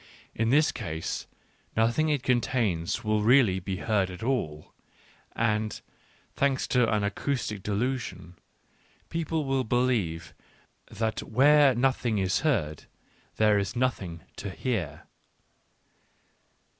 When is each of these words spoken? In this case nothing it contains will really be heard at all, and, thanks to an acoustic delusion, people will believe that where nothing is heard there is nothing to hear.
In 0.33 0.49
this 0.49 0.71
case 0.71 1.27
nothing 1.77 2.09
it 2.09 2.23
contains 2.23 3.03
will 3.03 3.21
really 3.21 3.59
be 3.59 3.75
heard 3.75 4.09
at 4.09 4.23
all, 4.23 4.73
and, 5.35 5.79
thanks 6.33 6.67
to 6.69 6.91
an 6.91 7.03
acoustic 7.03 7.61
delusion, 7.61 8.33
people 9.11 9.45
will 9.45 9.63
believe 9.63 10.33
that 10.89 11.21
where 11.21 11.75
nothing 11.75 12.17
is 12.17 12.39
heard 12.39 12.85
there 13.35 13.59
is 13.59 13.75
nothing 13.75 14.21
to 14.37 14.49
hear. 14.49 15.03